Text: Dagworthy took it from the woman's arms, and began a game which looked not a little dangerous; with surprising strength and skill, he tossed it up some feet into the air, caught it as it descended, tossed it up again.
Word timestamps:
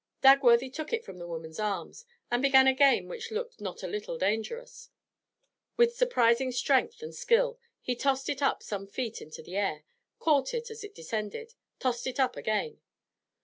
Dagworthy 0.23 0.71
took 0.73 0.91
it 0.91 1.05
from 1.05 1.19
the 1.19 1.27
woman's 1.27 1.59
arms, 1.59 2.05
and 2.31 2.41
began 2.41 2.65
a 2.65 2.73
game 2.73 3.07
which 3.07 3.29
looked 3.29 3.61
not 3.61 3.83
a 3.83 3.87
little 3.87 4.17
dangerous; 4.17 4.89
with 5.77 5.95
surprising 5.95 6.51
strength 6.51 7.03
and 7.03 7.13
skill, 7.13 7.59
he 7.83 7.95
tossed 7.95 8.27
it 8.27 8.41
up 8.41 8.63
some 8.63 8.87
feet 8.87 9.21
into 9.21 9.43
the 9.43 9.57
air, 9.57 9.83
caught 10.17 10.55
it 10.55 10.71
as 10.71 10.83
it 10.83 10.95
descended, 10.95 11.53
tossed 11.77 12.07
it 12.07 12.19
up 12.19 12.35
again. 12.35 12.81